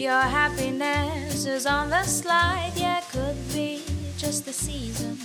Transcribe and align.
your 0.00 0.22
happiness 0.22 1.44
is 1.44 1.66
on 1.66 1.90
the 1.90 2.02
slide. 2.04 2.72
Yeah, 2.74 3.02
could 3.12 3.36
be 3.52 3.82
just 4.16 4.46
the 4.46 4.52
season. 4.52 5.18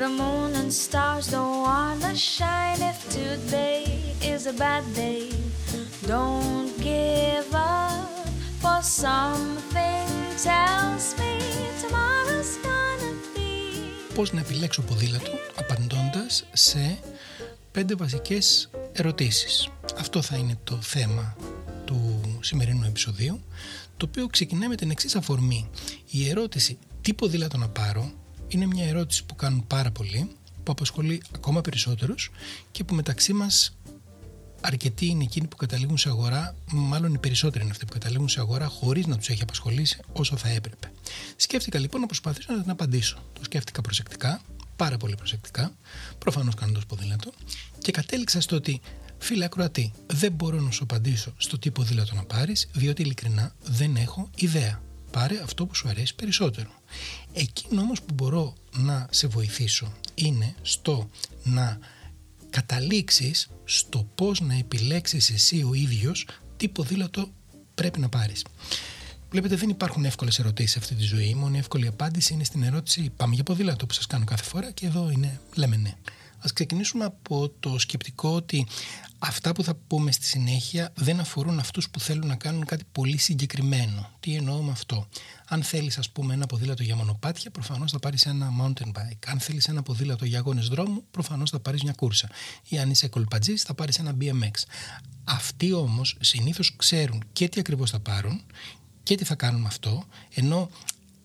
The 0.00 0.08
moon 0.20 0.50
and 0.60 0.70
stars 0.84 1.26
don't 1.34 1.58
wanna 1.68 2.14
shine. 2.14 2.80
If 2.92 2.98
today 3.20 3.84
is 4.32 4.42
a 4.46 4.54
bad 4.64 4.84
day, 4.94 5.28
don't 6.06 6.70
give 6.90 7.48
up. 7.54 8.10
For 8.62 8.80
something 9.04 10.08
tells 10.48 11.04
me 11.20 11.32
tomorrow's 11.82 12.54
gonna 12.66 13.12
be. 13.34 14.14
Πώς 14.14 14.32
να 14.32 14.40
επιλέξω 14.40 14.82
ποδήλατο 14.82 15.30
απαντώντας 15.54 16.44
σε 16.52 16.98
πέντε 17.72 17.94
βασικές 17.94 18.70
ερωτήσεις. 18.92 19.68
Αυτό 19.98 20.22
θα 20.22 20.36
είναι 20.36 20.58
το 20.64 20.78
θέμα 20.80 21.36
του 21.84 22.20
σημερινού 22.42 22.84
επεισοδίου, 22.84 23.40
το 23.96 24.06
οποίο 24.08 24.26
ξεκινάει 24.26 24.68
με 24.68 24.76
την 24.76 24.90
εξής 24.90 25.14
αφορμή. 25.16 25.70
Η 26.10 26.28
ερώτηση 26.28 26.78
τι 27.00 27.14
ποδήλατο 27.14 27.56
να 27.56 27.68
πάρω 27.68 28.12
είναι 28.48 28.66
μια 28.66 28.84
ερώτηση 28.84 29.24
που 29.24 29.34
κάνουν 29.34 29.66
πάρα 29.66 29.90
πολλοί, 29.90 30.30
που 30.62 30.72
απασχολεί 30.72 31.22
ακόμα 31.34 31.60
περισσότερους 31.60 32.30
και 32.70 32.84
που 32.84 32.94
μεταξύ 32.94 33.32
μας 33.32 33.76
αρκετοί 34.60 35.06
είναι 35.06 35.24
εκείνοι 35.24 35.46
που 35.46 35.56
καταλήγουν 35.56 35.98
σε 35.98 36.08
αγορά, 36.08 36.56
μάλλον 36.72 37.14
οι 37.14 37.18
περισσότεροι 37.18 37.62
είναι 37.62 37.72
αυτοί 37.72 37.84
που 37.84 37.92
καταλήγουν 37.92 38.28
σε 38.28 38.40
αγορά 38.40 38.66
χωρίς 38.66 39.06
να 39.06 39.16
τους 39.16 39.28
έχει 39.28 39.42
απασχολήσει 39.42 39.98
όσο 40.12 40.36
θα 40.36 40.48
έπρεπε. 40.48 40.92
Σκέφτηκα 41.36 41.78
λοιπόν 41.78 42.00
να 42.00 42.06
προσπαθήσω 42.06 42.52
να 42.52 42.62
την 42.62 42.70
απαντήσω. 42.70 43.16
Το 43.32 43.44
σκέφτηκα 43.44 43.80
προσεκτικά, 43.80 44.40
πάρα 44.76 44.96
πολύ 44.96 45.14
προσεκτικά, 45.14 45.76
προφανώς 46.18 46.54
κάνοντας 46.54 46.86
ποδήλατο 46.86 47.32
και 47.78 47.92
κατέληξα 47.92 48.40
στο 48.40 48.56
ότι 48.56 48.80
Φίλε 49.22 49.44
ακροατή, 49.44 49.92
δεν 50.06 50.32
μπορώ 50.32 50.60
να 50.60 50.70
σου 50.70 50.82
απαντήσω 50.82 51.34
στο 51.36 51.58
τι 51.58 51.70
ποδήλατο 51.70 52.14
να 52.14 52.24
πάρεις, 52.24 52.68
διότι 52.72 53.02
ειλικρινά 53.02 53.54
δεν 53.62 53.96
έχω 53.96 54.30
ιδέα. 54.36 54.82
Πάρε 55.10 55.40
αυτό 55.42 55.66
που 55.66 55.74
σου 55.74 55.88
αρέσει 55.88 56.14
περισσότερο. 56.14 56.70
Εκείνο 57.32 57.80
όμως 57.80 58.02
που 58.02 58.14
μπορώ 58.14 58.54
να 58.76 59.08
σε 59.10 59.26
βοηθήσω 59.26 59.92
είναι 60.14 60.54
στο 60.62 61.10
να 61.42 61.78
καταλήξεις 62.50 63.48
στο 63.64 64.08
πώς 64.14 64.40
να 64.40 64.54
επιλέξεις 64.54 65.30
εσύ 65.30 65.62
ο 65.62 65.74
ίδιος 65.74 66.26
τι 66.56 66.68
ποδήλατο 66.68 67.28
πρέπει 67.74 68.00
να 68.00 68.08
πάρεις. 68.08 68.44
Βλέπετε, 69.30 69.56
δεν 69.56 69.68
υπάρχουν 69.68 70.04
εύκολες 70.04 70.38
ερωτήσεις 70.38 70.70
σε 70.70 70.78
αυτή 70.78 70.94
τη 70.94 71.02
ζωή. 71.02 71.28
Η 71.28 71.34
μόνη 71.34 71.58
εύκολη 71.58 71.86
απάντηση 71.86 72.32
είναι 72.32 72.44
στην 72.44 72.62
ερώτηση 72.62 73.10
Πάμε 73.16 73.34
για 73.34 73.42
ποδήλατο 73.42 73.86
που 73.86 73.92
σας 73.92 74.06
κάνω 74.06 74.24
κάθε 74.24 74.44
φορά 74.44 74.70
και 74.70 74.86
εδώ 74.86 75.10
είναι 75.10 75.40
λέμε 75.54 75.76
ναι. 75.76 75.94
Ας 76.44 76.52
ξεκινήσουμε 76.52 77.04
από 77.04 77.48
το 77.60 77.78
σκεπτικό 77.78 78.34
ότι 78.34 78.66
αυτά 79.18 79.52
που 79.52 79.62
θα 79.62 79.74
πούμε 79.74 80.12
στη 80.12 80.24
συνέχεια 80.24 80.92
δεν 80.94 81.20
αφορούν 81.20 81.58
αυτούς 81.58 81.90
που 81.90 82.00
θέλουν 82.00 82.26
να 82.26 82.36
κάνουν 82.36 82.64
κάτι 82.64 82.84
πολύ 82.92 83.16
συγκεκριμένο. 83.16 84.10
Τι 84.20 84.34
εννοώ 84.34 84.62
με 84.62 84.70
αυτό; 84.70 85.08
Αν 85.48 85.62
θέλεις 85.62 85.98
ας 85.98 86.10
πούμε 86.10 86.34
ένα 86.34 86.46
ποδήλατο 86.46 86.82
για 86.82 86.96
μονοπάτια, 86.96 87.50
προφανώς 87.50 87.90
θα 87.92 87.98
πάρεις 87.98 88.26
ένα 88.26 88.52
mountain 88.60 88.88
bike. 88.88 89.26
Αν 89.26 89.40
θέλεις 89.40 89.68
ένα 89.68 89.82
ποδήλατο 89.82 90.24
για 90.24 90.38
αγώνες 90.38 90.68
δρόμου, 90.68 91.04
προφανώς 91.10 91.50
θα 91.50 91.60
πάρεις 91.60 91.82
μια 91.82 91.92
κούρσα. 91.92 92.28
Ή 92.68 92.78
αν 92.78 92.90
είσαι 92.90 93.08
κολπατζής, 93.08 93.62
θα 93.62 93.74
πάρεις 93.74 93.98
ένα 93.98 94.16
BMX. 94.20 94.64
Αυτοί 95.24 95.72
όμως 95.72 96.16
συνήθως 96.20 96.76
ξέρουν 96.76 97.22
και 97.32 97.48
τι 97.48 97.60
ακριβώς 97.60 97.90
θα 97.90 98.00
πάρουν 98.00 98.42
και 99.02 99.14
τι 99.14 99.24
θα 99.24 99.34
κάνουν 99.34 99.60
με 99.60 99.66
αυτό, 99.66 100.04
ενώ 100.34 100.70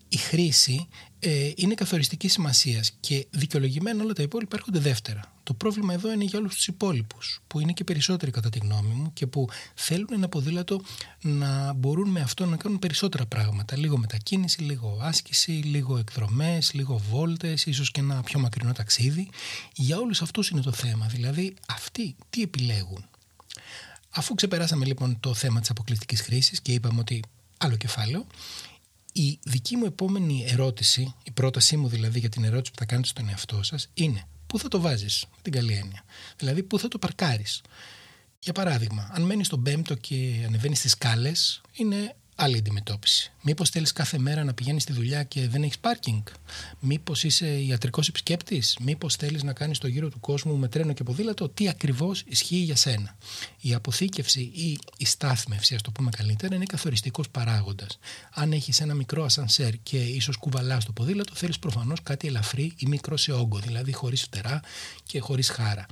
η 0.10 0.18
χρήση 0.18 0.88
ε, 1.20 1.52
είναι 1.56 1.74
καθοριστική 1.74 2.28
σημασίας 2.28 2.92
και 3.00 3.28
δικαιολογημένα 3.30 4.04
όλα 4.04 4.14
τα 4.14 4.22
υπόλοιπα 4.22 4.56
έρχονται 4.56 4.80
δεύτερα. 4.80 5.36
Το 5.44 5.54
πρόβλημα 5.54 5.94
εδώ 5.94 6.12
είναι 6.12 6.24
για 6.24 6.40
όλους 6.40 6.56
τους 6.56 6.68
υπόλοιπους, 6.68 7.42
που 7.48 7.60
είναι 7.60 7.72
και 7.72 7.84
περισσότεροι 7.84 8.32
κατά 8.32 8.50
τη 8.50 8.60
γνώμη 8.60 8.94
μου 8.94 9.14
και 9.14 9.28
που 9.28 9.50
θέλουν 9.76 10.08
ένα 10.12 10.30
ποδήλατο 10.30 10.82
να 11.22 11.74
μπορούν 11.74 12.10
με 12.10 12.22
αυτό 12.22 12.46
να 12.46 12.58
κάνουν 12.58 12.80
περισσότερα 12.80 13.26
πράγματα. 13.26 13.78
Λίγο 13.78 13.98
μετακίνηση, 13.98 14.62
λίγο 14.62 15.00
άσκηση, 15.02 15.52
λίγο 15.52 15.98
εκδρομές, 15.98 16.74
λίγο 16.74 17.02
βόλτες, 17.10 17.66
ίσως 17.66 17.92
και 17.92 18.00
ένα 18.00 18.22
πιο 18.22 18.40
μακρινό 18.40 18.72
ταξίδι. 18.72 19.30
Για 19.76 19.98
όλους 19.98 20.22
αυτούς 20.22 20.50
είναι 20.50 20.62
το 20.62 20.72
θέμα. 20.72 21.06
Δηλαδή, 21.06 21.54
αυτοί 21.68 22.16
τι 22.30 22.42
επιλέγουν; 22.42 23.06
Αφού 24.10 24.36
ξεπεράσαμε 24.36 24.86
λοιπόν 24.86 25.20
το 25.20 25.34
θέμα 25.34 25.60
της 25.60 25.70
αποκλειστικής 25.70 26.22
χρήσης 26.22 26.62
και 26.62 26.72
είπαμε 26.72 27.00
ότι 27.00 27.24
άλλο 27.58 27.76
κεφάλαιο, 27.76 28.26
η 29.22 29.40
δική 29.44 29.76
μου 29.76 29.86
επόμενη 29.86 30.46
ερώτηση, 30.48 31.14
η 31.24 31.32
πρότασή 31.32 31.78
μου 31.78 31.88
δηλαδή 31.88 32.20
για 32.20 32.30
την 32.30 32.44
ερώτηση 32.44 32.72
που 32.72 32.78
θα 32.80 32.86
κάνετε 32.86 33.08
στον 33.08 33.30
εαυτό 33.30 33.64
σας 33.64 33.90
είναι 33.94 34.28
πού 34.48 34.60
θα 34.60 34.68
το 34.68 34.82
βάζεις, 34.82 35.26
με 35.32 35.38
την 35.42 35.52
καλή 35.52 35.74
έννοια. 35.74 36.04
Δηλαδή 36.38 36.64
πού 36.64 36.80
θα 36.80 36.88
το 36.88 36.98
παρκάρεις. 36.98 37.62
Για 38.40 38.54
παράδειγμα, 38.54 39.10
αν 39.12 39.22
μένεις 39.22 39.48
στον 39.48 39.64
πέμπτο 39.64 39.96
και 39.96 40.44
ανεβαίνεις 40.46 40.78
στις 40.80 40.92
σκάλες, 40.92 41.62
είναι 41.74 42.16
άλλη 42.40 42.58
αντιμετώπιση. 42.58 43.32
Μήπως 43.42 43.70
θέλεις 43.70 43.92
κάθε 43.92 44.18
μέρα 44.18 44.44
να 44.44 44.54
πηγαίνεις 44.54 44.84
στη 44.84 44.94
δουλειά 44.94 45.24
και 45.24 45.48
δεν 45.48 45.64
έχεις 45.64 45.80
πάρκινγκ; 45.80 46.24
Μήπως 46.80 47.24
είσαι 47.24 47.62
ιατρικός 47.62 48.08
επισκέπτης; 48.08 48.78
Μήπως 48.82 49.16
θέλεις 49.16 49.44
να 49.44 49.54
κάνεις 49.54 49.78
το 49.78 49.88
γύρο 49.88 50.10
του 50.10 50.20
κόσμου 50.20 50.56
με 50.58 50.68
τρένο 50.68 50.94
και 50.94 51.04
ποδήλατο; 51.04 51.50
Τι 51.50 51.70
ακριβώς 51.70 52.24
ισχύει 52.28 52.56
για 52.56 52.76
σένα; 52.76 53.18
Η 53.62 53.74
αποθήκευση 53.74 54.42
ή 54.42 54.78
η 54.98 55.06
στάθμευση, 55.06 55.76
ας 55.76 55.82
το 55.82 55.92
πούμε 55.92 56.10
καλύτερα, 56.10 56.56
είναι 56.56 56.66
καθοριστικός 56.66 57.30
παράγοντας. 57.30 58.00
Αν 58.34 58.52
έχεις 58.52 58.80
ένα 58.82 58.94
μικρό 58.94 59.24
ασανσέρ 59.24 59.74
και 59.84 59.98
ίσως 59.98 60.38
κουβαλάς 60.38 60.86
το 60.86 60.92
ποδήλατο, 60.92 61.36
θέλεις 61.36 61.60
προφανώς 61.60 62.04
κάτι 62.04 62.28
ελαφρύ 62.28 62.74
ή 62.78 62.86
μικρό 62.86 63.18
σε 63.18 63.32
όγκο, 63.32 63.60
δηλαδή 63.60 63.92
χωρίς 63.92 64.22
φτερά 64.22 64.62
και 65.04 65.20
χωρίς 65.20 65.50
χάρα. 65.50 65.86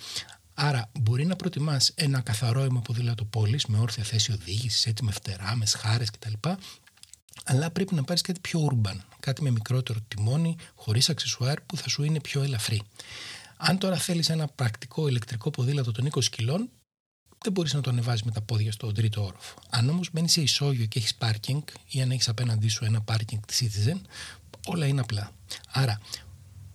Άρα, 0.57 0.91
μπορεί 0.99 1.25
να 1.25 1.35
προτιμάς 1.35 1.91
ένα 1.95 2.21
καθαρό 2.21 2.61
αίμα 2.61 2.81
ποδήλατο 2.81 3.25
πόλη 3.25 3.59
με 3.67 3.77
όρθια 3.77 4.03
θέση 4.03 4.31
οδήγησης, 4.31 4.85
έτσι 4.85 5.03
με 5.03 5.11
φτερά, 5.11 5.55
με 5.55 5.65
σχάρες 5.65 6.09
κτλ. 6.11 6.33
Αλλά 7.43 7.71
πρέπει 7.71 7.95
να 7.95 8.03
πάρεις 8.03 8.21
κάτι 8.21 8.39
πιο 8.39 8.69
urban, 8.71 8.95
κάτι 9.19 9.41
με 9.43 9.49
μικρότερο 9.49 9.99
τιμόνι, 10.07 10.55
χωρίς 10.75 11.09
αξεσουάρ 11.09 11.61
που 11.61 11.77
θα 11.77 11.89
σου 11.89 12.03
είναι 12.03 12.19
πιο 12.19 12.41
ελαφρύ. 12.41 12.81
Αν 13.57 13.77
τώρα 13.77 13.95
θέλεις 13.95 14.29
ένα 14.29 14.47
πρακτικό 14.47 15.07
ηλεκτρικό 15.07 15.49
ποδήλατο 15.49 15.91
των 15.91 16.05
20 16.05 16.29
κιλών, 16.29 16.69
δεν 17.43 17.51
μπορείς 17.51 17.73
να 17.73 17.81
το 17.81 17.89
ανεβάζει 17.89 18.21
με 18.25 18.31
τα 18.31 18.41
πόδια 18.41 18.71
στο 18.71 18.91
τρίτο 18.91 19.23
όροφο. 19.23 19.57
Αν 19.69 19.89
όμως 19.89 20.11
μένει 20.11 20.29
σε 20.29 20.41
ισόγειο 20.41 20.85
και 20.85 20.99
έχεις 20.99 21.15
πάρκινγκ 21.15 21.61
ή 21.87 22.01
αν 22.01 22.11
έχεις 22.11 22.27
απέναντί 22.27 22.67
σου 22.67 22.85
ένα 22.85 23.01
πάρκινγκ 23.01 23.41
τη 23.41 23.55
Citizen, 23.59 24.01
όλα 24.65 24.85
είναι 24.85 25.01
απλά. 25.01 25.31
Άρα, 25.71 25.99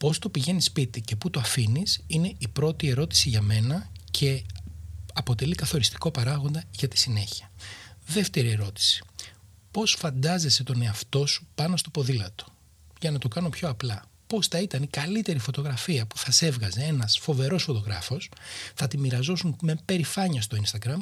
Πώς 0.01 0.19
το 0.19 0.29
πηγαίνεις 0.29 0.65
σπίτι 0.65 1.01
και 1.01 1.17
πού 1.17 1.31
το 1.31 1.41
αφήνεις 1.41 2.01
είναι 2.07 2.35
η 2.39 2.49
πρώτη 2.49 2.89
ερώτηση 2.89 3.29
για 3.29 3.43
μένα 3.43 3.91
και 4.11 4.43
αποτελεί 5.13 5.55
καθοριστικό 5.55 6.11
παράγοντα 6.11 6.65
για 6.71 6.89
τη 6.89 6.99
συνέχεια. 6.99 7.51
Δεύτερη 8.07 8.51
ερώτηση. 8.51 9.03
Πώς 9.71 9.95
φαντάζεσαι 9.99 10.63
τον 10.63 10.83
εαυτό 10.83 11.27
σου 11.27 11.47
πάνω 11.55 11.77
στο 11.77 11.91
ποδήλατο; 11.91 12.47
Για 13.01 13.11
να 13.11 13.19
το 13.19 13.29
κάνω 13.29 13.49
πιο 13.49 13.69
απλά. 13.69 14.05
Πώς 14.27 14.47
θα 14.47 14.59
ήταν 14.59 14.83
η 14.83 14.87
καλύτερη 14.87 15.39
φωτογραφία 15.39 16.07
που 16.07 16.19
θα 16.19 16.31
σε 16.31 16.47
έβγαζε 16.47 16.83
ένας 16.83 17.19
φοβερός 17.19 17.63
φωτογράφος, 17.63 18.31
θα 18.75 18.89
τη 18.89 18.99
μοιραζόσουν 18.99 19.57
με 19.63 19.77
περηφάνεια 19.85 20.43
στο 20.43 20.57
Instagram, 20.65 21.01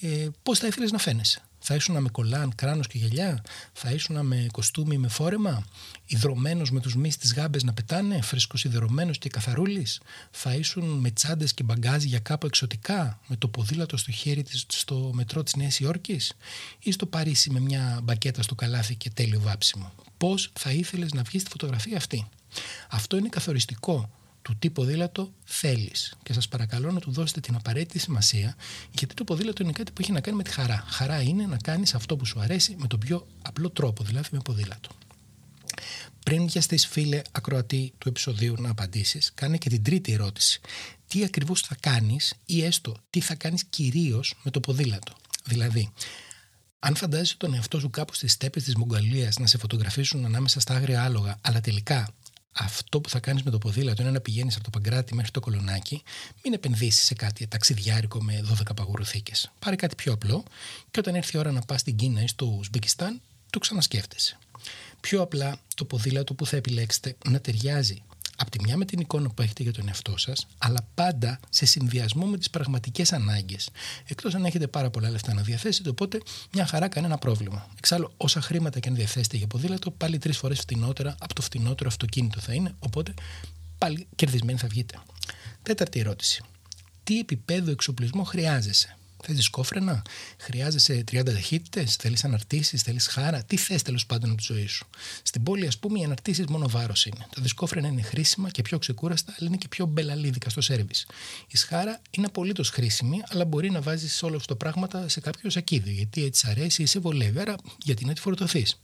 ε, 0.00 0.28
πώς 0.42 0.58
θα 0.58 0.66
ήθελες 0.66 0.90
να 0.90 0.98
φαίνεσαι; 0.98 1.42
Θα 1.66 1.74
ήσουν 1.74 2.02
με 2.02 2.08
κολάν, 2.08 2.54
κράνος 2.54 2.86
και 2.86 2.98
γυαλιά; 2.98 3.42
Θα 3.72 3.90
ήσουν 3.90 4.26
με 4.26 4.46
κοστούμι 4.52 4.98
με 4.98 5.08
φόρεμα; 5.08 5.64
Ιδρωμένος 6.06 6.70
με 6.70 6.80
τους 6.80 6.96
μυς 6.96 7.16
τις 7.16 7.34
γάμπες 7.34 7.62
να 7.62 7.72
πετάνε; 7.72 8.22
Φρεσκοσιδερωμένος 8.22 9.18
και 9.18 9.28
καθαρούλης; 9.28 10.00
Θα 10.30 10.54
ήσουν 10.54 10.84
με 10.84 11.10
τσάντες 11.10 11.54
και 11.54 11.62
μπαγκάζι 11.62 12.06
για 12.06 12.18
κάπου 12.18 12.46
εξωτικά; 12.46 13.20
Με 13.26 13.36
το 13.36 13.48
ποδήλατο 13.48 13.96
στο 13.96 14.12
χέρι 14.12 14.42
της 14.42 14.64
στο 14.68 15.10
μετρό 15.14 15.42
της 15.42 15.54
Νέας 15.54 15.80
Υόρκης; 15.80 16.32
Ή 16.78 16.92
στο 16.92 17.06
Παρίσι 17.06 17.50
με 17.50 17.60
μια 17.60 18.00
μπακέτα 18.02 18.42
στο 18.42 18.54
καλάθι 18.54 18.94
και 18.94 19.10
τέλειο 19.10 19.40
βάψιμο; 19.40 19.92
Πώς 20.18 20.50
θα 20.52 20.70
ήθελες 20.70 21.12
να 21.12 21.22
βγεις 21.22 21.40
στη 21.40 21.50
φωτογραφία 21.50 21.96
αυτή; 21.96 22.28
Αυτό 22.90 23.16
είναι 23.16 23.28
καθοριστικό 23.28 24.10
του 24.44 24.56
τι 24.58 24.70
ποδήλατο 24.70 25.32
θέλεις. 25.44 26.14
Και 26.22 26.32
σας 26.32 26.48
παρακαλώ 26.48 26.90
να 26.90 27.00
του 27.00 27.10
δώσετε 27.10 27.40
την 27.40 27.54
απαραίτητη 27.54 27.98
σημασία, 27.98 28.56
γιατί 28.90 29.14
το 29.14 29.24
ποδήλατο 29.24 29.62
είναι 29.62 29.72
κάτι 29.72 29.92
που 29.92 30.02
έχει 30.02 30.12
να 30.12 30.20
κάνει 30.20 30.36
με 30.36 30.42
τη 30.42 30.50
χαρά. 30.50 30.84
Χαρά 30.86 31.22
είναι 31.22 31.46
να 31.46 31.56
κάνεις 31.56 31.94
αυτό 31.94 32.16
που 32.16 32.24
σου 32.24 32.40
αρέσει 32.40 32.76
με 32.78 32.86
τον 32.86 32.98
πιο 32.98 33.26
απλό 33.42 33.70
τρόπο, 33.70 34.04
δηλαδή 34.04 34.28
με 34.32 34.38
ποδήλατο. 34.44 34.88
Πριν 36.24 36.48
βιαστείς, 36.48 36.86
φίλε 36.86 37.22
ακροατή 37.32 37.92
του 37.98 38.08
επεισοδίου, 38.08 38.54
να 38.58 38.70
απαντήσεις, 38.70 39.32
κάνε 39.34 39.56
και 39.56 39.68
την 39.68 39.82
τρίτη 39.82 40.12
ερώτηση. 40.12 40.60
Τι 41.06 41.24
ακριβώς 41.24 41.60
θα 41.60 41.76
κάνεις 41.80 42.34
ή 42.46 42.64
έστω 42.64 42.96
τι 43.10 43.20
θα 43.20 43.34
κάνεις 43.34 43.64
κυρίως 43.64 44.34
με 44.42 44.50
το 44.50 44.60
ποδήλατο; 44.60 45.12
Δηλαδή, 45.44 45.92
Αν 46.78 46.96
φαντάζεσαι 46.96 47.36
τον 47.36 47.54
εαυτό 47.54 47.80
σου 47.80 47.90
κάπου 47.90 48.14
στις 48.14 48.32
στέπες 48.32 48.62
της 48.62 48.76
Μογγαλίας 48.76 49.38
να 49.38 49.46
σε 49.46 49.58
φωτογραφίσουν 49.58 50.24
ανάμεσα 50.24 50.60
στα 50.60 50.74
άγρια 50.74 51.04
άλογα, 51.04 51.38
αλλά 51.40 51.60
τελικά 51.60 52.14
αυτό 52.56 53.00
που 53.00 53.08
θα 53.08 53.20
κάνεις 53.20 53.42
με 53.42 53.50
το 53.50 53.58
ποδήλατο 53.58 54.02
είναι 54.02 54.10
να 54.10 54.20
πηγαίνεις 54.20 54.54
από 54.54 54.64
το 54.64 54.70
Παγκράτη 54.70 55.14
μέχρι 55.14 55.30
το 55.30 55.40
Κολονάκι, 55.40 56.02
μην 56.44 56.52
επενδύσεις 56.52 57.04
σε 57.04 57.14
κάτι 57.14 57.46
ταξιδιάρικο 57.46 58.22
με 58.22 58.44
12 58.68 58.74
παγουρουθήκε. 58.76 59.32
Πάρε 59.58 59.76
κάτι 59.76 59.94
πιο 59.94 60.12
απλό 60.12 60.44
και 60.90 60.98
όταν 60.98 61.14
έρθει 61.14 61.36
η 61.36 61.38
ώρα 61.38 61.52
να 61.52 61.60
πας 61.60 61.80
στην 61.80 61.96
Κίνα 61.96 62.22
ή 62.22 62.26
στο 62.26 62.46
Ουσμπεκιστάν, 62.58 63.20
το 63.50 63.58
ξανασκέφτεσαι. 63.58 64.38
Πιο 65.00 65.22
απλά 65.22 65.58
το 65.74 65.84
ποδήλατο 65.84 66.34
που 66.34 66.46
θα 66.46 66.56
επιλέξετε 66.56 67.16
να 67.28 67.40
ταιριάζει 67.40 68.02
από 68.06 68.13
τη 68.58 68.64
μια 68.64 68.76
με 68.76 68.84
την 68.84 69.00
εικόνα 69.00 69.28
που 69.30 69.42
έχετε 69.42 69.62
για 69.62 69.72
τον 69.72 69.88
εαυτό 69.88 70.16
σας, 70.16 70.46
αλλά 70.58 70.86
πάντα 70.94 71.40
σε 71.50 71.66
συνδυασμό 71.66 72.26
με 72.26 72.38
τις 72.38 72.50
πραγματικές 72.50 73.12
ανάγκες. 73.12 73.70
Εκτός 74.06 74.34
αν 74.34 74.44
έχετε 74.44 74.66
πάρα 74.66 74.90
πολλά 74.90 75.10
λεφτά 75.10 75.34
να 75.34 75.42
διαθέσετε, 75.42 75.88
οπότε 75.88 76.20
μια 76.52 76.66
χαρά 76.66 76.88
κανένα 76.88 77.18
πρόβλημα. 77.18 77.68
Εξάλλου, 77.78 78.12
όσα 78.16 78.40
χρήματα 78.40 78.80
και 78.80 78.88
αν 78.88 78.94
διαθέσετε 78.94 79.36
για 79.36 79.46
ποδήλατο, 79.46 79.90
πάλι 79.90 80.18
τρεις 80.18 80.36
φορές 80.36 80.60
φτηνότερα 80.60 81.14
από 81.18 81.34
το 81.34 81.42
φτηνότερο 81.42 81.88
αυτοκίνητο 81.88 82.40
θα 82.40 82.52
είναι, 82.52 82.74
οπότε 82.78 83.14
πάλι 83.78 84.06
κερδισμένοι 84.16 84.58
θα 84.58 84.68
βγείτε. 84.68 84.98
Τέταρτη 85.62 86.00
ερώτηση. 86.00 86.42
Τι 87.04 87.18
επίπεδο 87.18 87.70
εξοπλισμό 87.70 88.24
χρειάζεσαι; 88.24 88.96
Θε 89.26 89.32
δισκόφρενα, 89.32 90.02
χρειάζεσαι 90.38 91.04
30 91.10 91.22
ταχύτητες, 91.24 91.96
θέλεις 91.96 92.24
αναρτήσεις, 92.24 92.82
θέλεις 92.82 93.06
χάρα; 93.06 93.44
Τι 93.44 93.56
θες 93.56 93.82
τέλος 93.82 94.06
πάντων 94.06 94.30
από 94.30 94.38
τη 94.38 94.44
ζωή 94.52 94.66
σου; 94.66 94.86
Στην 95.22 95.42
πόλη, 95.42 95.66
ας 95.66 95.78
πούμε, 95.78 95.98
οι 95.98 96.04
αναρτήσεις 96.04 96.46
μόνο 96.46 96.68
βάρος 96.68 97.06
είναι. 97.06 97.26
Τα 97.34 97.42
δισκόφρενα 97.42 97.88
είναι 97.88 98.02
χρήσιμα 98.02 98.50
και 98.50 98.62
πιο 98.62 98.78
ξεκούραστα, 98.78 99.34
αλλά 99.38 99.48
είναι 99.48 99.56
και 99.56 99.68
πιο 99.68 99.86
μπελαλίδικα 99.86 100.50
στο 100.50 100.60
σερβι. 100.60 100.94
Η 101.48 101.56
σχάρα 101.56 102.00
είναι 102.10 102.26
απολύτως 102.26 102.70
χρήσιμη, 102.70 103.22
αλλά 103.28 103.44
μπορεί 103.44 103.70
να 103.70 103.80
βάζεις 103.80 104.22
όλο 104.22 104.36
αυτό 104.36 104.46
το 104.46 104.56
πράγματα 104.56 105.08
σε 105.08 105.20
κάποιο 105.20 105.50
σακίδιο, 105.50 105.92
γιατί 105.92 106.24
έτσι 106.24 106.46
αρέσει 106.50 106.82
ή 106.82 106.86
σε 106.86 106.98
βολεύει. 106.98 107.38
Άρα, 107.38 107.54
γιατί 107.82 108.04
να 108.04 108.12
τη 108.12 108.20
φορτωθείς; 108.20 108.80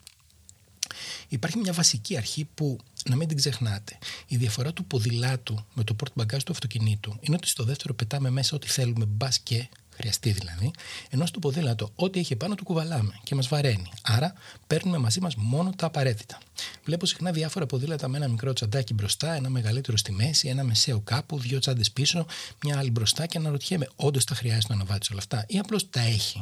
Υπάρχει 1.28 1.58
μια 1.58 1.72
βασική 1.72 2.16
αρχή 2.16 2.48
που 2.54 2.78
να 3.04 3.16
μην 3.16 3.28
την 3.28 3.36
ξεχνάτε. 3.36 3.98
Η 4.26 4.36
διαφορά 4.36 4.72
του 4.72 4.84
ποδηλάτου 4.84 5.64
με 5.74 5.84
το 5.84 5.96
port 6.02 6.22
bagage 6.22 6.42
του 6.44 6.52
αυτοκινήτου 6.52 7.16
είναι 7.20 7.36
ότι 7.36 7.48
στο 7.48 7.64
δεύτερο 7.64 7.94
πετάμε 7.94 8.30
μέσα 8.30 8.56
ό,τι 8.56 8.68
θέλουμε, 8.68 9.04
μπας 9.04 9.38
και 9.38 9.68
χρειαστεί 10.00 10.30
δηλαδή, 10.30 10.70
ενώ 11.10 11.26
στο 11.26 11.38
ποδήλατο 11.38 11.90
ό,τι 11.94 12.18
έχει 12.18 12.36
πάνω 12.36 12.54
του 12.54 12.64
κουβαλάμε 12.64 13.12
και 13.22 13.34
μας 13.34 13.48
βαραίνει. 13.48 13.90
Άρα 14.02 14.32
παίρνουμε 14.66 14.98
μαζί 14.98 15.20
μας 15.20 15.34
μόνο 15.36 15.72
τα 15.76 15.86
απαραίτητα. 15.86 16.38
Βλέπω 16.84 17.06
συχνά 17.06 17.32
διάφορα 17.32 17.66
ποδήλατα 17.66 18.08
με 18.08 18.16
ένα 18.16 18.28
μικρό 18.28 18.52
τσαντάκι 18.52 18.94
μπροστά, 18.94 19.32
ένα 19.34 19.48
μεγαλύτερο 19.48 19.96
στη 19.96 20.12
μέση, 20.12 20.48
ένα 20.48 20.64
μεσαίο 20.64 21.00
κάπου, 21.00 21.38
δύο 21.38 21.58
τσάντες 21.58 21.90
πίσω, 21.90 22.26
μια 22.64 22.78
άλλη 22.78 22.90
μπροστά 22.90 23.26
και 23.26 23.38
αναρωτιέμαι, 23.38 23.88
όντως 23.96 24.24
τα 24.24 24.34
χρειάζεται 24.34 24.74
να 24.74 24.84
βάλει 24.84 25.00
όλα 25.10 25.20
αυτά 25.20 25.44
ή 25.48 25.58
απλώς 25.58 25.90
τα 25.90 26.00
έχει; 26.00 26.40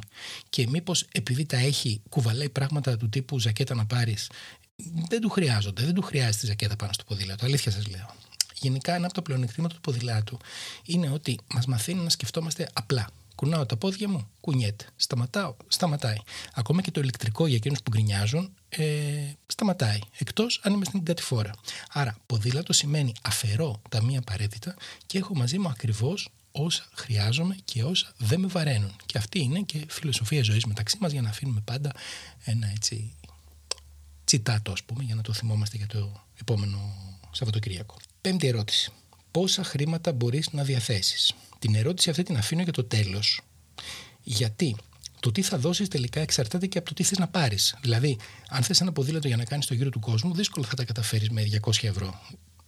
Και 0.49 0.67
μήπως 0.69 1.07
επειδή 1.13 1.45
τα 1.45 1.57
έχει, 1.57 2.01
κουβαλάει 2.09 2.49
πράγματα 2.49 2.97
του 2.97 3.09
τύπου 3.09 3.39
ζακέτα 3.39 3.75
να 3.75 3.87
πάρεις, 3.87 4.31
δεν 5.09 5.21
του 5.21 5.29
χρειάζονται, 5.29 5.85
δεν 5.85 5.95
του 5.95 6.03
χρειάζεται 6.03 6.37
τη 6.39 6.47
ζακέτα 6.47 6.77
πάνω 6.77 6.93
στο 6.93 7.05
ποδήλατο. 7.05 7.45
Αλήθεια 7.45 7.73
σας 7.73 7.87
λέω. 7.87 8.15
Γενικά, 8.61 8.95
ένα 8.95 9.05
από 9.05 9.15
τα 9.15 9.23
πλεονεκτήματα 9.23 9.75
του 9.75 9.81
ποδηλάτου 9.81 10.39
είναι 10.85 11.11
ότι 11.11 11.39
μας 11.55 11.67
μαθαίνει 11.67 12.03
να 12.03 12.11
σκεφτόμαστε 12.11 12.69
απλά. 12.73 13.09
Κουνάω 13.39 13.67
τα 13.67 13.77
πόδια 13.77 14.09
μου, 14.09 14.29
κουνιέται. 14.41 14.87
Σταματάω, 14.97 15.55
σταματάει. 15.69 16.17
Ακόμα 16.55 16.83
και 16.83 16.91
το 16.91 17.01
ηλεκτρικό 17.01 17.47
για 17.47 17.57
εκείνους 17.57 17.83
που 17.83 17.91
γκρινιάζουν, 17.91 18.51
ε, 18.69 18.85
σταματάει. 19.47 19.99
Εκτός 20.19 20.61
αν 20.63 20.73
είμαι 20.73 20.85
στην 20.85 21.05
κατηφόρα. 21.05 21.51
Άρα, 21.93 22.17
ποδήλατο 22.27 22.73
σημαίνει 22.73 23.13
αφαιρώ 23.23 23.83
τα 23.89 24.03
μία 24.03 24.19
απαραίτητα 24.19 24.75
και 25.07 25.19
έχω 25.19 25.35
μαζί 25.37 25.59
μου 25.59 25.69
ακριβώς 25.69 26.29
όσα 26.53 26.89
χρειάζομαι 26.93 27.57
και 27.65 27.85
όσα 27.85 28.13
δεν 28.17 28.41
με 28.41 28.47
βαραίνουν. 28.47 28.97
Και 29.07 29.19
αυτή 29.19 29.41
είναι 29.41 29.61
και 29.61 29.87
φιλοσοφία 29.89 30.43
ζωής 30.43 30.65
μεταξύ 30.65 30.97
μας 31.01 31.13
για 31.13 31.23
να 31.23 31.29
αφήνουμε 31.29 31.61
πάντα 31.65 31.93
ένα 32.45 32.71
έτσι 32.71 33.13
τσιτάτο, 34.25 34.73
ας 34.73 34.83
πούμε, 34.83 35.03
για 35.03 35.15
να 35.15 35.23
το 35.23 35.33
θυμόμαστε 35.33 35.77
για 35.77 35.87
το 35.87 36.23
επόμενο 36.41 36.79
Σαββατοκύριακο. 37.31 37.97
Πέμπτη 38.21 38.47
ερώτηση. 38.47 38.93
Πόσα 39.31 39.65
χρήματα 39.65 40.13
μπορείς 40.13 40.53
να 40.53 40.63
διαθέσεις. 40.63 41.35
Την 41.59 41.75
ερώτηση 41.75 42.11
αυτή 42.11 42.23
την 42.23 42.37
αφήνω 42.37 42.63
για 42.63 42.73
το 42.73 42.85
τέλος. 42.85 43.41
Γιατί 44.23 44.77
το 45.21 45.33
τι 45.33 45.43
θα 45.43 45.59
δώσεις 45.59 45.89
τελικά 45.89 46.21
εξαρτάται 46.21 46.67
και 46.67 46.79
από 46.79 46.89
το 46.89 46.95
τι 46.95 47.03
θες 47.03 47.19
να 47.19 47.29
πάρεις. 47.29 47.77
Δηλαδή, 47.81 48.19
αν 48.49 48.63
θες 48.63 48.81
ένα 48.81 48.93
ποδήλατο 48.93 49.29
για 49.29 49.37
να 49.37 49.45
κάνεις 49.45 49.67
το 49.67 49.75
γύρο 49.75 49.91
του 49.91 50.01
κόσμου, 50.01 50.35
δύσκολο 50.35 50.65
θα 50.65 50.75
τα 50.75 50.85
καταφέρεις 50.85 51.31
με 51.31 51.43
200 51.43 51.87
ευρώ. 51.89 52.21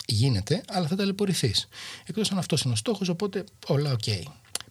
Γίνεται, 0.06 0.62
αλλά 0.68 0.86
θα 0.86 0.96
ταλαιπωρηθείς. 0.96 1.68
Εκτός 2.06 2.30
αν 2.30 2.38
αυτός 2.38 2.62
είναι 2.62 2.72
ο 2.72 2.76
στόχος, 2.76 3.08
οπότε 3.08 3.44
όλα 3.66 3.92
οκ 3.92 4.04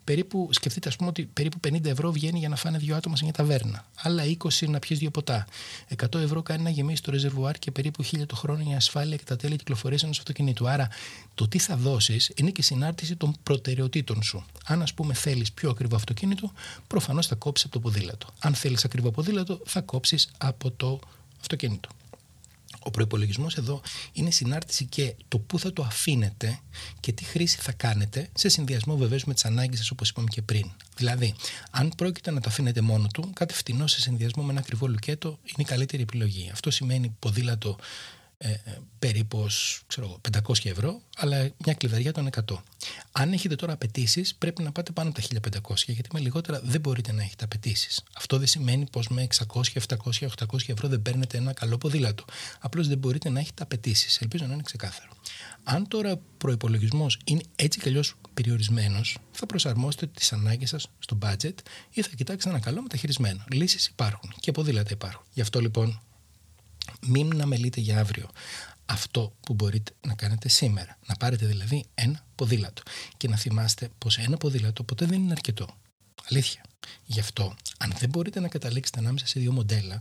περίπου, 0.09 0.49
σκεφτείτε 0.51 0.89
ας 0.89 0.95
πούμε 0.95 1.09
ότι 1.09 1.23
περίπου 1.33 1.59
50 1.67 1.85
ευρώ 1.85 2.11
βγαίνει 2.11 2.39
για 2.39 2.49
να 2.49 2.55
φάνε 2.55 2.77
δύο 2.77 2.95
άτομα 2.95 3.15
σε 3.15 3.23
μια 3.23 3.33
ταβέρνα. 3.33 3.85
Άλλα 3.95 4.23
20 4.25 4.67
να 4.67 4.79
πιεις 4.79 4.99
δύο 4.99 5.11
ποτά. 5.11 5.47
100 5.97 6.19
ευρώ 6.19 6.41
κάνει 6.41 6.63
να 6.63 6.69
γεμίσει 6.69 7.03
το 7.03 7.11
ρεζερβουάρ 7.11 7.59
και 7.59 7.71
περίπου 7.71 8.03
1000 8.03 8.25
το 8.25 8.35
χρόνο 8.35 8.63
για 8.63 8.75
ασφάλεια 8.75 9.15
και 9.17 9.23
τα 9.23 9.35
τέλη 9.35 9.55
κυκλοφορίας 9.55 10.03
ενός 10.03 10.17
αυτοκινήτου. 10.17 10.69
Άρα 10.69 10.89
το 11.35 11.47
τι 11.47 11.59
θα 11.59 11.75
δώσεις 11.75 12.31
είναι 12.35 12.49
και 12.49 12.61
συνάρτηση 12.61 13.15
των 13.15 13.35
προτεραιοτήτων 13.43 14.23
σου. 14.23 14.45
Αν 14.65 14.81
ας 14.81 14.93
πούμε 14.93 15.13
θέλεις 15.13 15.51
πιο 15.51 15.69
ακριβό 15.69 15.95
αυτοκίνητο, 15.95 16.51
προφανώς 16.87 17.27
θα 17.27 17.35
κόψεις 17.35 17.65
από 17.65 17.73
το 17.73 17.79
ποδήλατο. 17.79 18.27
Αν 18.39 18.53
θέλεις 18.53 18.85
ακριβό 18.85 19.11
ποδήλατο, 19.11 19.59
θα 19.65 19.81
κόψεις 19.81 20.29
από 20.37 20.71
το 20.71 20.99
αυτοκίνητο. 21.39 21.89
Ο 22.79 22.91
προπολογισμό 22.91 23.47
εδώ 23.57 23.81
είναι 24.13 24.31
συνάρτηση 24.31 24.85
και 24.85 25.15
το 25.27 25.39
πού 25.39 25.59
θα 25.59 25.73
το 25.73 25.83
αφήνετε 25.83 26.59
και 26.99 27.11
τι 27.11 27.23
χρήση 27.23 27.57
θα 27.61 27.71
κάνετε 27.71 28.29
σε 28.33 28.49
συνδυασμό 28.49 28.97
βεβαίως 28.97 29.25
με 29.25 29.33
τις 29.33 29.45
ανάγκες 29.45 29.77
σας, 29.77 29.91
όπως 29.91 30.09
είπαμε 30.09 30.27
και 30.31 30.41
πριν. 30.41 30.71
Δηλαδή, 30.95 31.35
αν 31.71 31.93
πρόκειται 31.97 32.31
να 32.31 32.41
το 32.41 32.49
αφήνετε 32.49 32.81
μόνο 32.81 33.07
του, 33.13 33.29
κάτι 33.33 33.53
φτηνό 33.53 33.87
σε 33.87 34.01
συνδυασμό 34.01 34.43
με 34.43 34.51
ένα 34.51 34.59
ακριβό 34.59 34.87
λουκέτο 34.87 35.27
είναι 35.27 35.57
η 35.57 35.63
καλύτερη 35.63 36.01
επιλογή. 36.01 36.49
Αυτό 36.51 36.71
σημαίνει 36.71 37.15
ποδήλατο 37.19 37.77
ε, 38.41 38.49
ε, 38.49 38.77
περίπου 38.99 39.45
ξέρω, 39.87 40.21
500 40.47 40.53
ευρώ, 40.63 41.01
αλλά 41.17 41.49
μια 41.65 41.73
κλειδαριά 41.73 42.13
των 42.13 42.29
100. 42.47 42.55
Αν 43.21 43.33
έχετε 43.33 43.55
τώρα 43.55 43.73
απαιτήσεις, 43.73 44.35
πρέπει 44.35 44.63
να 44.63 44.71
πάτε 44.71 44.91
πάνω 44.91 45.09
από 45.09 45.21
τα 45.21 45.27
1500, 45.73 45.73
γιατί 45.85 46.09
με 46.13 46.19
λιγότερα 46.19 46.59
δεν 46.63 46.81
μπορείτε 46.81 47.11
να 47.11 47.23
έχετε 47.23 47.43
απαιτήσεις. 47.43 48.03
Αυτό 48.15 48.37
δεν 48.37 48.47
σημαίνει 48.47 48.85
πως 48.91 49.07
με 49.07 49.21
600, 49.21 49.61
700, 49.87 50.25
800 50.27 50.69
ευρώ 50.69 50.87
δεν 50.87 51.01
παίρνετε 51.01 51.37
ένα 51.37 51.53
καλό 51.53 51.77
ποδήλατο. 51.77 52.25
Απλώς 52.59 52.87
δεν 52.87 52.97
μπορείτε 52.97 53.29
να 53.29 53.39
έχετε 53.39 53.63
απαιτήσεις. 53.63 54.17
Ελπίζω 54.17 54.45
να 54.45 54.53
είναι 54.53 54.61
ξεκάθαρο. 54.61 55.11
Αν 55.63 55.87
τώρα 55.87 56.11
ο 56.11 56.19
προπολογισμό 56.37 57.07
είναι 57.23 57.41
έτσι 57.55 57.79
κι 57.79 57.87
αλλιώς 57.87 58.15
περιορισμένος, 58.33 59.17
θα 59.31 59.45
προσαρμόσετε 59.45 60.07
τις 60.07 60.33
ανάγκες 60.33 60.69
σας 60.69 60.87
στο 60.99 61.17
budget 61.21 61.55
ή 61.89 62.01
θα 62.01 62.09
κοιτάξετε 62.15 62.53
ένα 62.53 62.63
καλό 62.63 62.81
μεταχειρισμένο. 62.81 63.43
Λύσεις 63.51 63.87
υπάρχουν 63.87 64.33
και 64.39 64.51
ποδήλατα 64.51 64.89
υπάρχουν. 64.91 65.25
Γι' 65.33 65.41
αυτό 65.41 65.59
λοιπόν 65.59 66.01
μην 67.07 67.35
να 67.35 67.45
μελείτε 67.45 67.79
για 67.79 67.99
αύριο 67.99 68.29
αυτό 68.89 69.33
που 69.39 69.53
μπορείτε 69.53 69.91
να 70.07 70.13
κάνετε 70.13 70.49
σήμερα. 70.49 70.97
Να 71.07 71.15
πάρετε 71.15 71.45
δηλαδή 71.45 71.85
ένα 71.93 72.25
ποδήλατο 72.35 72.81
και 73.17 73.27
να 73.27 73.35
θυμάστε 73.35 73.89
πως 73.97 74.17
ένα 74.17 74.37
ποδήλατο 74.37 74.83
ποτέ 74.83 75.05
δεν 75.05 75.21
είναι 75.21 75.31
αρκετό. 75.31 75.67
Αλήθεια. 76.29 76.61
Γι' 77.05 77.19
αυτό, 77.19 77.55
αν 77.77 77.93
δεν 77.99 78.09
μπορείτε 78.09 78.39
να 78.39 78.47
καταλήξετε 78.47 78.99
ανάμεσα 78.99 79.27
σε 79.27 79.39
δύο 79.39 79.51
μοντέλα, 79.51 79.97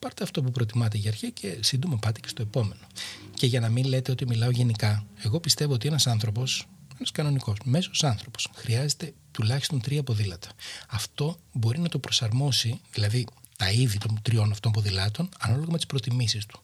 πάρτε 0.00 0.24
αυτό 0.24 0.42
που 0.42 0.50
προτιμάτε 0.50 0.98
για 0.98 1.10
αρχή 1.10 1.32
και 1.32 1.58
σύντομα 1.60 1.96
πάτε 1.96 2.20
και 2.20 2.28
στο 2.28 2.42
επόμενο. 2.42 2.86
Και 3.34 3.46
για 3.46 3.60
να 3.60 3.68
μην 3.68 3.84
λέτε 3.84 4.10
ότι 4.10 4.26
μιλάω 4.26 4.50
γενικά, 4.50 5.06
εγώ 5.22 5.40
πιστεύω 5.40 5.72
ότι 5.72 5.88
ένας 5.88 6.06
άνθρωπος, 6.06 6.66
ένας 6.94 7.10
κανονικός, 7.10 7.56
μέσος 7.64 8.04
άνθρωπος, 8.04 8.48
χρειάζεται 8.54 9.14
τουλάχιστον 9.30 9.80
τρία 9.80 10.02
ποδήλατα. 10.02 10.48
Αυτό 10.88 11.38
μπορεί 11.52 11.78
να 11.78 11.88
το 11.88 11.98
προσαρμόσει, 11.98 12.80
δηλαδή 12.92 13.26
τα 13.56 13.70
είδη 13.70 13.98
των 13.98 14.18
τριών 14.22 14.50
αυτών 14.50 14.72
ποδηλάτων 14.72 15.28
ανάλογα 15.38 15.70
με 15.70 15.76
τις 15.76 15.86
προτιμήσεις 15.86 16.46
του. 16.46 16.62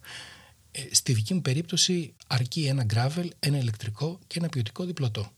Ε, 0.70 0.82
στη 0.90 1.12
δική 1.12 1.34
μου 1.34 1.42
περίπτωση 1.42 2.14
αρκεί 2.26 2.66
ένα 2.66 2.86
gravel, 2.94 3.28
ένα 3.38 3.58
ηλεκτρικό 3.58 4.18
και 4.26 4.38
ένα 4.38 4.48
ποιοτικό 4.48 4.84
διπλωτό. 4.84 5.32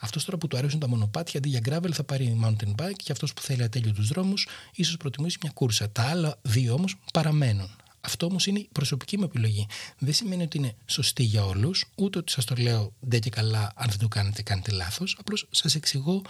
Αυτός 0.00 0.24
τώρα 0.24 0.38
που 0.38 0.46
του 0.46 0.56
αρέσουν 0.56 0.80
τα 0.80 0.88
μονοπάτια, 0.88 1.38
αντί 1.38 1.48
για 1.48 1.60
gravel 1.64 1.92
θα 1.92 2.04
πάρει 2.04 2.40
mountain 2.44 2.74
bike 2.82 2.96
και 2.96 3.12
αυτός 3.12 3.34
που 3.34 3.42
θέλει 3.42 3.62
ατέλειο 3.62 3.92
του 3.92 4.02
δρόμους, 4.02 4.48
ίσως 4.74 4.96
προτιμήσει 4.96 5.38
μια 5.42 5.50
κούρσα. 5.54 5.90
Τα 5.90 6.02
άλλα 6.02 6.38
δύο 6.42 6.74
όμως 6.74 6.96
παραμένουν. 7.12 7.76
Αυτό 8.00 8.26
όμως 8.26 8.46
είναι 8.46 8.58
η 8.58 8.68
προσωπική 8.72 9.18
μου 9.18 9.24
επιλογή. 9.24 9.66
Δεν 9.98 10.14
σημαίνει 10.14 10.42
ότι 10.42 10.58
είναι 10.58 10.74
σωστή 10.86 11.22
για 11.22 11.44
όλους, 11.44 11.84
ούτε 11.94 12.18
ότι 12.18 12.32
σας 12.32 12.44
το 12.44 12.54
λέω 12.58 12.92
δεν 13.00 13.20
και 13.20 13.30
καλά, 13.30 13.72
αν 13.74 13.88
δεν 13.88 13.98
το 13.98 14.08
κάνετε, 14.08 14.42
κάνετε 14.42 14.70
λάθος. 14.70 15.16
Απλώς 15.20 15.46
σας 15.50 15.74
εξηγώ 15.74 16.22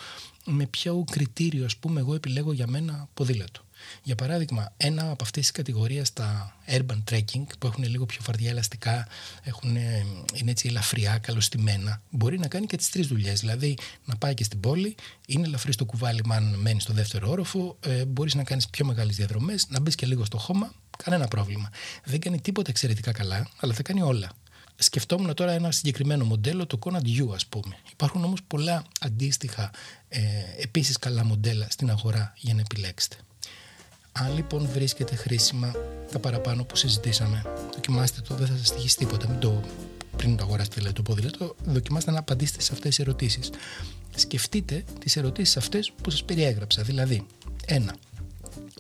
με 0.45 0.67
ποιο 0.67 1.05
κριτήριο, 1.11 1.65
ας 1.65 1.77
πούμε, 1.77 2.01
εγώ 2.01 2.15
επιλέγω 2.15 2.53
για 2.53 2.67
μένα 2.67 3.09
ποδήλατο. 3.15 3.65
Για 4.03 4.15
παράδειγμα, 4.15 4.73
ένα 4.77 5.11
από 5.11 5.25
αυτές 5.25 5.43
τις 5.43 5.51
κατηγορίες 5.51 6.13
τα 6.13 6.57
urban 6.67 7.03
trekking 7.11 7.45
που 7.59 7.67
έχουν 7.67 7.85
λίγο 7.85 8.07
πιο 8.07 8.21
φαρδιά 8.23 8.51
ελαστικά, 8.51 9.07
έχουν, 9.43 9.77
είναι 10.35 10.51
έτσι 10.51 10.69
ελαφριά, 10.69 11.19
καλωστημένα, 11.19 12.01
μπορεί 12.11 12.39
να 12.39 12.49
κάνει 12.49 12.67
και 12.67 12.77
τις 12.77 12.91
τρεις 12.91 13.07
δουλειές. 13.07 13.41
Δηλαδή 13.41 13.77
να 14.05 14.17
πάει 14.17 14.35
και 14.35 14.45
στην 14.45 14.61
πόλη, 14.61 14.95
είναι 15.27 15.47
ελαφρύ 15.47 15.73
στο 15.73 15.85
κουβάλι, 15.85 16.23
αν 16.29 16.55
μένεις 16.55 16.83
στο 16.83 16.93
δεύτερο 16.93 17.31
όροφο, 17.31 17.77
ε, 17.81 18.05
μπορείς 18.05 18.35
να 18.35 18.45
κάνεις 18.45 18.69
πιο 18.69 18.85
μεγάλες 18.85 19.17
διαδρομές, 19.17 19.67
να 19.69 19.81
μπεις 19.81 19.95
και 19.95 20.07
λίγο 20.07 20.25
στο 20.25 20.39
χώμα, 20.39 20.73
κανένα 21.05 21.29
πρόβλημα. 21.29 21.71
Δεν 22.05 22.21
κάνει 22.21 22.41
τίποτα 22.41 22.71
εξαιρετικά 22.71 23.13
καλά, 23.13 23.49
αλλά 23.61 23.75
θα 23.75 23.83
κάνει 23.83 24.03
όλα. 24.03 24.31
Σκεφτόμουν 24.77 25.35
τώρα 25.35 25.53
ένα 25.53 25.71
συγκεκριμένο 25.71 26.25
μοντέλο, 26.25 26.67
το 26.67 26.79
Conad 26.85 27.23
U 27.23 27.35
ας 27.35 27.47
πούμε. 27.47 27.77
Υπάρχουν 27.93 28.25
όμως 28.25 28.43
πολλά 28.47 28.85
αντίστοιχα 29.01 29.71
ε, 30.09 30.21
επίσης 30.59 30.99
καλά 30.99 31.25
μοντέλα 31.25 31.67
στην 31.71 31.91
αγορά 31.91 32.33
για 32.37 32.55
να 32.55 32.61
επιλέξετε. 32.61 33.17
Αν 34.17 34.35
λοιπόν 34.35 34.69
βρίσκεται 34.73 35.17
χρήσιμα 35.17 35.73
τα 36.13 36.19
παραπάνω 36.19 36.65
που 36.65 36.77
συζητήσαμε, 36.77 37.43
δοκιμάστε 37.75 38.21
το, 38.21 38.35
δεν 38.35 38.47
θα 38.47 38.57
σας 38.57 38.75
τυχήσει 38.75 38.97
τίποτα. 38.97 39.29
Μην 39.29 39.39
το, 39.39 39.61
πριν 40.17 40.37
το 40.37 40.45
αγοράσετε 40.45 40.75
δηλαδή, 40.77 40.95
το 40.95 41.03
ποδήλατο, 41.03 41.57
δοκιμάστε 41.65 42.11
να 42.11 42.19
απαντήσετε 42.19 42.61
σε 42.61 42.73
αυτές 42.73 42.89
τις 42.89 42.99
ερωτήσεις. 42.99 43.51
Σκεφτείτε 44.15 44.85
τις 44.99 45.17
ερωτήσεις 45.17 45.57
αυτές 45.57 45.93
που 46.03 46.11
σας 46.11 46.25
περιέγραψα. 46.25 46.83
Δηλαδή, 46.83 47.27
ένα, 47.67 47.97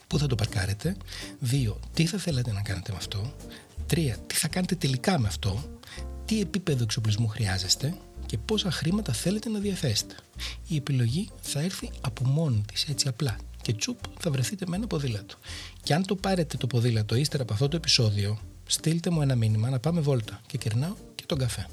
πού 0.07 0.19
θα 0.19 0.27
το 0.27 0.35
παρκάρετε. 0.35 0.97
Δύο, 1.39 1.81
τι 1.95 2.07
θα 2.07 2.19
θέλατε 2.19 2.53
να 2.53 2.63
κάνετε 2.63 2.93
με 2.93 2.99
αυτό. 2.99 3.35
Τρία, 3.87 4.17
τι 4.27 4.35
θα 4.35 4.49
κάνετε 4.49 4.75
τελικά 4.75 5.19
με 5.19 5.27
αυτό. 5.27 5.65
Τι 6.25 6.41
επίπεδο 6.41 6.83
εξοπλισμού 6.83 7.29
χρειάζεστε 7.29 7.95
και 8.27 8.39
πόσα 8.39 8.71
χρήματα 8.71 9.13
θέλετε 9.13 9.49
να 9.49 9.59
διαθέσετε. 9.59 10.15
Η 10.69 10.77
επιλογή 10.77 11.29
θα 11.41 11.61
έρθει 11.61 11.91
από 12.01 12.25
μόνη 12.25 12.63
της, 12.73 12.85
έτσι 12.85 13.09
απλά. 13.09 13.37
Και 13.65 13.73
τσουπ 13.73 13.99
θα 14.19 14.31
βρεθείτε 14.31 14.65
με 14.69 14.77
ένα 14.77 14.87
ποδήλατο. 14.87 15.35
Και 15.83 15.95
αν 15.95 16.07
το 16.07 16.15
πάρετε 16.15 16.57
το 16.57 16.67
ποδήλατο 16.67 17.15
ύστερα 17.15 17.43
από 17.43 17.53
αυτό 17.53 17.69
το 17.69 17.77
επεισόδιο, 17.77 18.39
στείλτε 18.67 19.11
μου 19.11 19.23
ένα 19.23 19.35
μήνυμα 19.35 19.71
να 19.71 19.79
πάμε 19.79 20.01
βόλτα 20.01 20.41
και 20.47 20.59
κερνάω 20.59 20.95
και 21.15 21.25
τον 21.27 21.39
καφέ. 21.39 21.67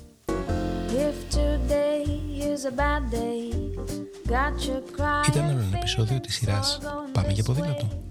Ήταν 5.27 5.43
άλλο 5.43 5.59
ένα 5.59 5.77
επεισόδιο 5.77 6.19
της 6.19 6.35
σειράς 6.35 6.79
«Πάμε 7.13 7.31
για 7.31 7.43
ποδήλατο» 7.43 8.10